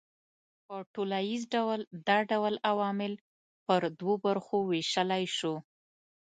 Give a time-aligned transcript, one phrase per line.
[0.67, 3.13] په ټوليز ډول دا ډول عوامل
[3.65, 5.53] پر دوو برخو وېشلای سو